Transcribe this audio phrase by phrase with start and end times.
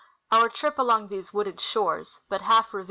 [0.31, 2.79] Our trip along these wooded shores, but half revealed 82